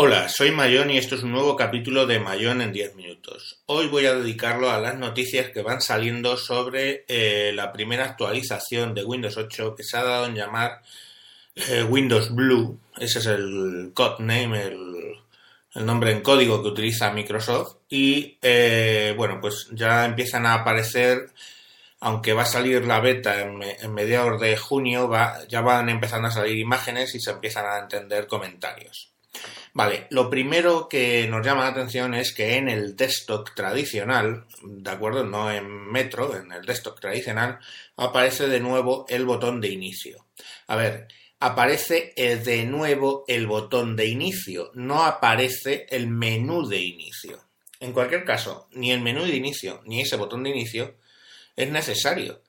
[0.00, 3.58] Hola, soy Mayón y esto es un nuevo capítulo de Mayón en 10 minutos.
[3.66, 8.94] Hoy voy a dedicarlo a las noticias que van saliendo sobre eh, la primera actualización
[8.94, 10.82] de Windows 8 que se ha dado en llamar
[11.56, 12.78] eh, Windows Blue.
[12.96, 17.78] Ese es el codename, el, nombre en código que utiliza Microsoft.
[17.88, 21.30] Y eh, bueno, pues ya empiezan a aparecer,
[21.98, 25.10] aunque va a salir la beta en, mediados de junio,
[25.48, 29.10] ya van empezando a salir imágenes y se empiezan a entender comentarios.
[29.74, 34.90] Vale, lo primero que nos llama la atención es que en el desktop tradicional, ¿de
[34.90, 35.24] acuerdo?
[35.24, 37.58] No en Metro, en el desktop tradicional,
[37.96, 40.26] aparece de nuevo el botón de inicio.
[40.66, 41.08] A ver,
[41.40, 47.44] aparece de nuevo el botón de inicio, no aparece el menú de inicio.
[47.80, 50.96] En cualquier caso, ni el menú de inicio ni ese botón de inicio
[51.54, 52.42] es necesario.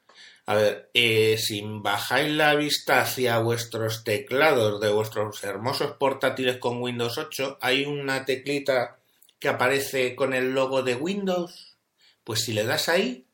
[0.49, 6.81] A ver, eh, si bajáis la vista hacia vuestros teclados de vuestros hermosos portátiles con
[6.81, 8.97] Windows 8, hay una teclita
[9.37, 11.77] que aparece con el logo de Windows.
[12.23, 13.27] Pues si le das ahí,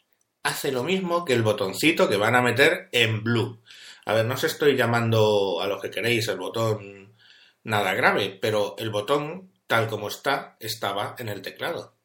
[0.44, 3.62] hace lo mismo que el botoncito que van a meter en blue.
[4.04, 7.16] A ver, no os estoy llamando a lo que queréis el botón
[7.64, 11.96] nada grave, pero el botón, tal como está, estaba en el teclado.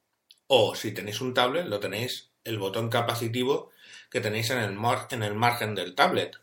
[0.47, 3.73] O si tenéis un tablet, lo tenéis el botón capacitivo
[4.11, 6.37] que tenéis en el, mar en el margen del tablet.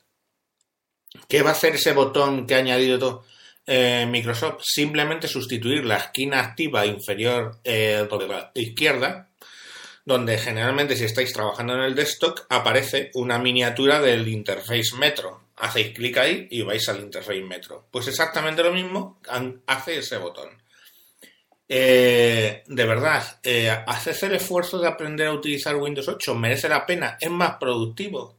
[1.28, 3.26] ¿Qué va a hacer ese botón que ha añadido
[3.66, 4.62] eh, Microsoft?
[4.64, 8.08] Simplemente sustituir la esquina activa inferior eh,
[8.56, 9.30] izquierda,
[10.06, 15.42] donde generalmente si estáis trabajando en el desktop aparece una miniatura del interface Metro.
[15.58, 17.88] Hacéis clic ahí y vais al interface Metro.
[17.92, 19.20] Pues exactamente lo mismo
[19.66, 20.50] hace ese botón.
[21.70, 23.70] Eh, de verdad, eh,
[24.22, 28.38] el esfuerzo de aprender a utilizar Windows 8 merece la pena, es más productivo.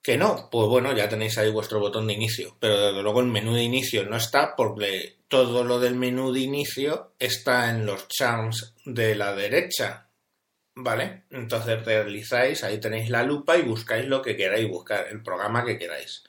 [0.00, 3.26] Que no, pues bueno, ya tenéis ahí vuestro botón de inicio, pero desde luego el
[3.26, 8.08] menú de inicio no está porque todo lo del menú de inicio está en los
[8.08, 10.08] charms de la derecha,
[10.74, 11.24] ¿vale?
[11.30, 15.76] Entonces realizáis, ahí tenéis la lupa y buscáis lo que queráis buscar, el programa que
[15.76, 16.22] queráis.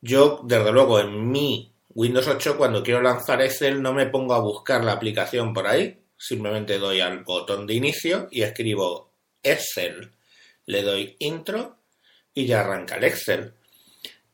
[0.00, 4.40] Yo, desde luego, en mi Windows 8 cuando quiero lanzar Excel no me pongo a
[4.40, 9.12] buscar la aplicación por ahí, simplemente doy al botón de inicio y escribo
[9.42, 10.10] Excel,
[10.66, 11.78] le doy intro
[12.34, 13.54] y ya arranca el Excel.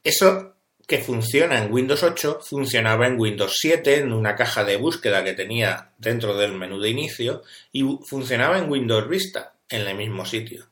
[0.02, 0.54] Eso
[0.86, 5.34] que funciona en Windows 8 funcionaba en Windows 7 en una caja de búsqueda que
[5.34, 7.42] tenía dentro del menú de inicio
[7.72, 10.66] y funcionaba en Windows Vista en el mismo sitio.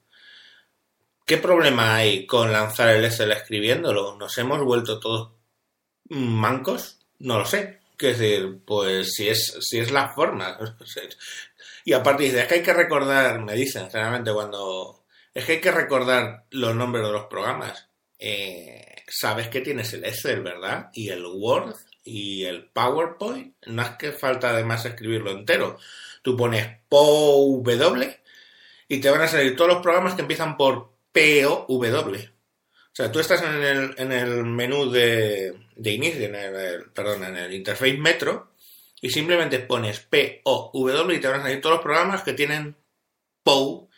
[1.26, 4.16] ¿Qué problema hay con lanzar el Excel escribiéndolo?
[4.16, 5.37] Nos hemos vuelto todos
[6.10, 7.78] mancos, no lo sé.
[7.96, 10.56] Que decir, pues si es, si es la forma.
[11.84, 15.04] y aparte dice, es que hay que recordar, me dicen generalmente cuando,
[15.34, 17.88] es que hay que recordar los nombres de los programas.
[18.18, 20.90] Eh, sabes que tienes el Excel, ¿verdad?
[20.92, 21.74] Y el Word
[22.04, 23.54] y el PowerPoint.
[23.66, 25.78] No es que falta además escribirlo entero.
[26.22, 27.64] Tú pones POW
[28.88, 31.66] y te van a salir todos los programas que empiezan por POW.
[32.92, 37.24] O sea, tú estás en el, en el menú de, de inicio, en el, perdón,
[37.24, 38.52] en el interface Metro,
[39.00, 42.32] y simplemente pones P O W y te van a salir todos los programas que
[42.32, 42.76] tienen
[43.44, 43.88] POW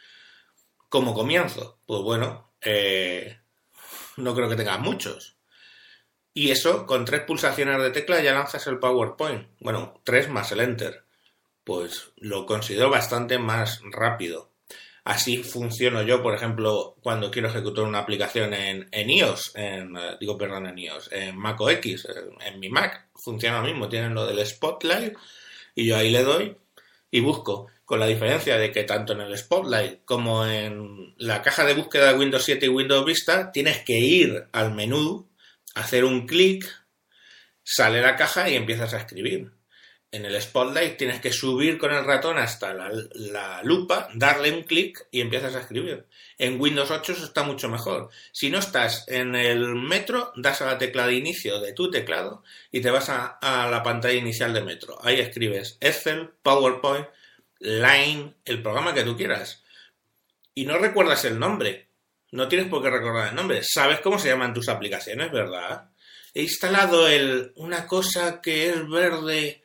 [0.90, 1.78] como comienzo.
[1.86, 3.38] Pues bueno, eh,
[4.18, 5.38] no creo que tengas muchos.
[6.34, 9.48] Y eso, con tres pulsaciones de tecla ya lanzas el PowerPoint.
[9.60, 11.04] Bueno, tres más el Enter.
[11.64, 14.49] Pues lo considero bastante más rápido.
[15.04, 20.16] Así funciono yo, por ejemplo, cuando quiero ejecutar una aplicación en, en iOS, en, eh,
[20.20, 22.08] digo, perdón, en iOS, en Mac OS X,
[22.40, 25.14] en, mi Mac, funciona lo mismo, tienen lo del Spotlight
[25.74, 26.56] y yo ahí le doy
[27.10, 31.64] y busco, con la diferencia de que tanto en el Spotlight como en la caja
[31.64, 35.28] de búsqueda de Windows 7 y Windows Vista tienes que ir al menú,
[35.74, 36.64] hacer un clic,
[37.62, 39.59] sale la caja y empiezas a escribir
[40.12, 45.06] en el Spotlight tienes que subir con el ratón hasta la, lupa, darle un clic
[45.10, 46.06] y empiezas a escribir.
[46.36, 48.10] En Windows 8 eso está mucho mejor.
[48.32, 52.42] Si no estás en el metro, das a la tecla de inicio de tu teclado
[52.72, 53.38] y te vas a,
[53.70, 54.98] la pantalla inicial de metro.
[55.02, 57.06] Ahí escribes Excel, PowerPoint,
[57.60, 59.62] Line, el programa que tú quieras.
[60.54, 61.86] Y no recuerdas el nombre.
[62.32, 63.60] No tienes por qué recordar el nombre.
[63.62, 65.90] Sabes cómo se llaman tus aplicaciones, ¿verdad?
[66.34, 69.62] He instalado el, una cosa que es verde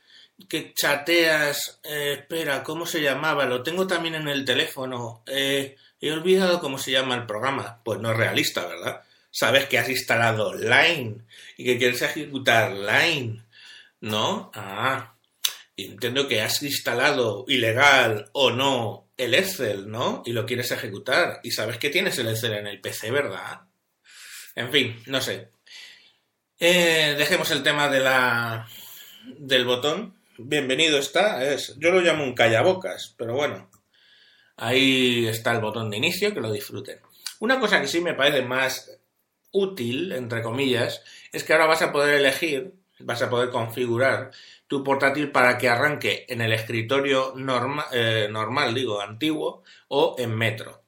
[0.49, 3.45] que chateas, eh, espera, ¿cómo se llamaba?
[3.45, 5.23] Lo tengo también en el teléfono.
[5.27, 7.81] Eh, he olvidado cómo se llama el programa.
[7.83, 9.01] Pues no es realista, ¿verdad?
[9.31, 11.25] Sabes que has instalado Line
[11.57, 13.43] y que quieres ejecutar Line,
[14.01, 14.51] ¿no?
[14.53, 15.15] Ah,
[15.77, 20.23] entiendo que has instalado ilegal o no el Excel, ¿no?
[20.25, 21.39] Y lo quieres ejecutar.
[21.43, 23.61] Y sabes que tienes el Excel en el PC, ¿verdad?
[24.55, 25.49] En fin, no sé.
[26.59, 28.67] Eh, dejemos el tema de la
[29.37, 31.43] del botón, bienvenido está.
[31.43, 33.69] Es, yo lo llamo un callabocas, pero bueno,
[34.57, 36.99] ahí está el botón de inicio, que lo disfruten.
[37.39, 38.91] Una cosa que sí me parece más
[39.51, 44.31] útil, entre comillas, es que ahora vas a poder elegir, vas a poder configurar
[44.67, 47.33] tu portátil para que arranque en el escritorio
[47.91, 50.83] eh, normal, digo, antiguo, o en metro.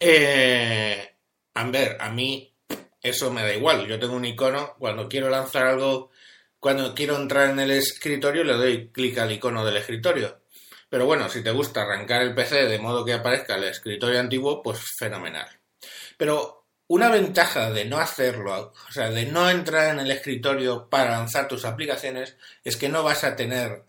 [0.00, 1.16] Eh,
[1.54, 2.54] a ver, a mí
[3.02, 3.86] eso me da igual.
[3.86, 6.10] Yo tengo un icono, cuando quiero lanzar algo,
[6.60, 10.40] cuando quiero entrar en el escritorio, le doy clic al icono del escritorio.
[10.88, 14.62] Pero bueno, si te gusta arrancar el PC de modo que aparezca el escritorio antiguo,
[14.62, 15.48] pues fenomenal.
[16.16, 21.10] Pero una ventaja de no hacerlo, o sea, de no entrar en el escritorio para
[21.10, 23.84] lanzar tus aplicaciones, es que no vas a tener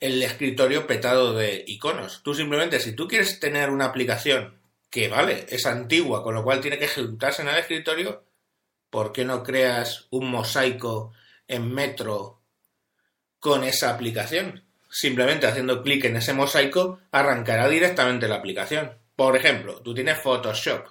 [0.00, 2.22] el escritorio petado de iconos.
[2.22, 4.60] Tú simplemente, si tú quieres tener una aplicación
[4.90, 8.24] que, vale, es antigua, con lo cual tiene que ejecutarse en el escritorio,
[8.90, 11.12] ¿por qué no creas un mosaico
[11.48, 12.42] en Metro
[13.38, 14.64] con esa aplicación?
[14.90, 18.98] Simplemente haciendo clic en ese mosaico arrancará directamente la aplicación.
[19.14, 20.86] Por ejemplo, tú tienes Photoshop.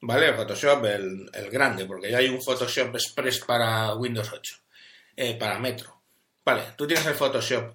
[0.00, 0.34] ¿Vale?
[0.34, 4.56] Photoshop, el, grande, porque ya hay un Photoshop Express para Windows 8,
[5.16, 6.02] eh, para Metro.
[6.44, 7.74] Vale, tú tienes el Photoshop.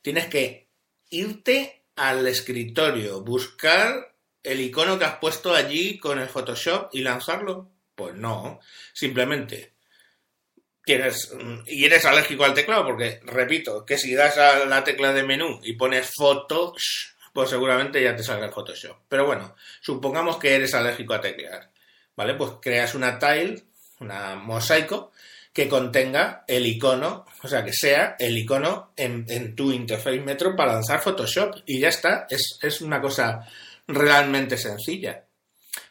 [0.00, 0.68] Tienes que
[1.10, 7.70] irte al escritorio, buscar el icono que has puesto allí con el Photoshop y lanzarlo.
[7.94, 8.60] Pues no,
[8.92, 9.75] simplemente
[10.86, 11.34] tienes
[11.66, 15.58] y eres alérgico al teclado porque repito que si das a la tecla de menú
[15.64, 18.96] y pones fotos pues seguramente ya te salga Photoshop.
[19.08, 21.70] Pero bueno, supongamos que eres alérgico a teclear,
[22.14, 22.32] ¿vale?
[22.32, 23.64] Pues creas una tile,
[24.00, 25.12] una mosaico
[25.52, 30.74] que contenga el icono, o sea, que sea el icono en, tu interface Metro para
[30.74, 33.46] lanzar Photoshop y ya está, es, es una cosa
[33.86, 35.25] realmente sencilla.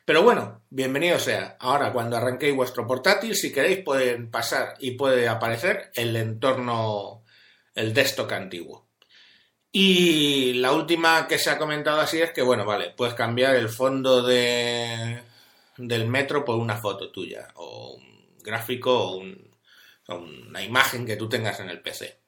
[0.05, 1.57] Pero bueno, bienvenido sea.
[1.59, 7.23] Ahora, cuando arranquéis vuestro portátil, si queréis, pueden pasar y puede aparecer el entorno,
[7.73, 8.87] el desktop antiguo.
[9.71, 13.67] Y la última que se ha comentado así es que, bueno, vale, puedes cambiar el
[13.67, 15.23] fondo de,
[15.77, 19.23] del metro por una foto tuya, o un gráfico, o,
[20.07, 22.24] una imagen que tú tengas en el PC.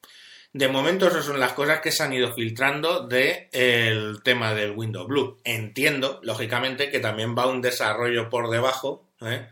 [0.57, 4.71] De momento, esas son las cosas que se han ido filtrando del el tema del
[4.71, 5.39] Windows Blue.
[5.43, 9.49] Entiendo, lógicamente, que también va un desarrollo por debajo ¿eh?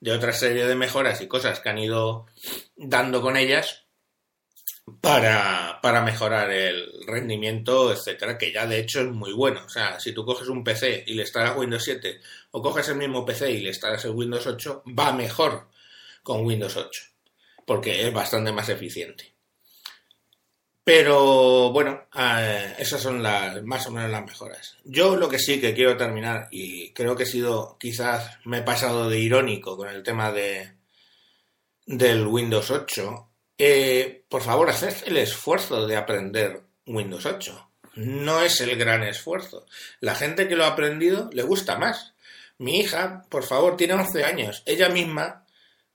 [0.00, 2.28] de otra serie de mejoras y cosas que han ido
[2.76, 3.84] dando con ellas
[5.02, 9.62] para, para mejorar el rendimiento, etcétera, que ya de hecho es muy bueno.
[9.66, 12.20] O sea, si tú coges un PC y le instalas Windows 7
[12.52, 15.68] o coges el mismo PC y le instalas el Windows 8, va mejor
[16.22, 17.02] con Windows 8,
[17.66, 19.37] porque es bastante más eficiente.
[20.88, 24.78] Pero bueno, eh, esas son las más o menos las mejoras.
[24.84, 28.62] Yo lo que sí que quiero terminar, y creo que he sido, quizás me he
[28.62, 30.72] pasado de irónico con el tema de
[31.84, 37.70] del Windows 8, eh, por favor, haced el esfuerzo de aprender Windows 8.
[37.96, 39.66] No es el gran esfuerzo.
[40.00, 42.14] La gente que lo ha aprendido le gusta más.
[42.56, 44.62] Mi hija, por favor, tiene 11 años.
[44.64, 45.44] Ella misma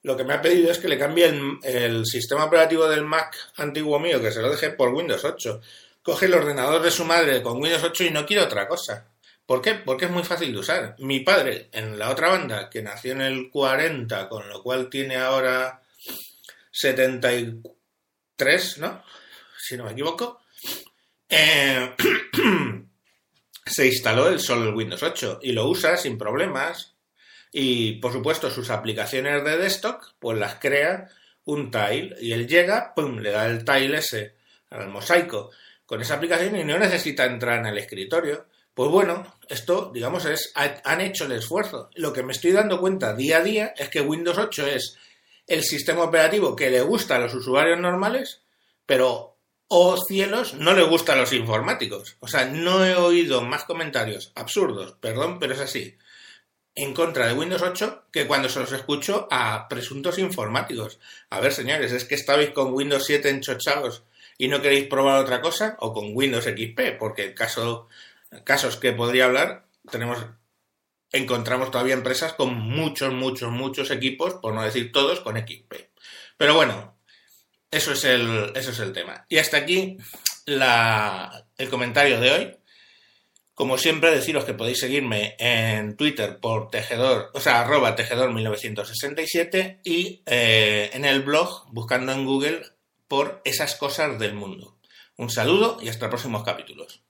[0.03, 1.33] lo que me ha pedido es que le cambie
[1.63, 5.61] el, sistema operativo del Mac antiguo mío, que se lo deje por Windows 8.
[6.01, 9.07] Coge el ordenador de su madre con Windows 8 y no quiere otra cosa.
[9.45, 9.75] ¿Por qué?
[9.75, 10.95] Porque es muy fácil de usar.
[10.99, 15.15] Mi padre, en la otra banda, que nació en el 40, con lo cual tiene
[15.15, 15.81] ahora
[16.71, 19.03] 73, ¿no?
[19.57, 20.41] Si no me equivoco.
[21.29, 21.95] Eh,
[23.65, 26.92] se instaló el solo el Windows 8 y lo usa sin problemas.
[27.55, 31.07] Y por supuesto, sus aplicaciones de desktop, pues las crea
[31.45, 32.15] un tile.
[32.19, 34.35] Y él llega, pum, le da el tile ese
[34.71, 35.51] al mosaico
[35.85, 38.47] con esa aplicación y no necesita entrar en el escritorio.
[38.73, 41.91] Pues bueno, esto, digamos, es, han hecho el esfuerzo.
[41.93, 44.97] Lo que me estoy dando cuenta día a día es que Windows 8 es
[45.45, 48.41] el sistema operativo que le gusta a los usuarios normales,
[48.87, 52.17] pero, oh cielos, no le gusta a los informáticos.
[52.19, 55.95] O sea, no he oído más comentarios absurdos, perdón, pero es así,
[56.75, 60.99] en contra de Windows 8 que cuando se los escucho a presuntos informáticos.
[61.29, 64.03] A ver, señores, ¿es que estabais con Windows 7 enchochados
[64.37, 65.77] y no queréis probar otra cosa?
[65.79, 67.87] O con Windows XP, porque caso,
[68.43, 70.25] casos que podría hablar, tenemos
[71.11, 75.73] encontramos todavía empresas con muchos, muchos, muchos equipos, por no decir todos, con XP.
[76.37, 76.97] Pero bueno,
[77.69, 79.25] eso es el, eso es el tema.
[79.29, 79.97] Y hasta aquí
[80.45, 82.57] el comentario de hoy.
[83.53, 89.81] Como siempre, deciros que podéis seguirme en Twitter por tejedor, o sea, arroba tejedor 1967
[89.83, 92.63] y eh, en el blog buscando en Google
[93.07, 94.79] por esas cosas del mundo.
[95.17, 97.02] Un saludo y hasta próximos capítulos.